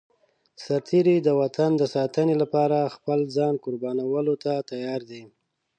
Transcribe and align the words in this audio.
سرتېری 0.63 1.17
د 1.23 1.29
وطن 1.41 1.71
د 1.77 1.83
ساتنې 1.95 2.35
لپاره 2.41 2.91
خپل 2.95 3.19
ځان 3.35 3.53
قربانولو 3.63 4.33
ته 4.43 4.53
تيار 4.71 5.01
دی. 5.11 5.23